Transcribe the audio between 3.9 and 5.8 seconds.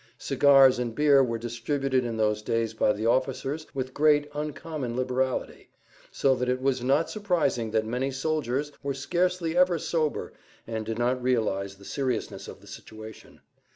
great, uncommon liberality,